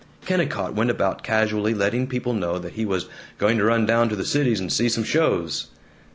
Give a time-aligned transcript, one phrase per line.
[0.25, 3.05] Kennicott went about casually letting people know that he was
[3.37, 5.67] "going to run down to the Cities and see some shows."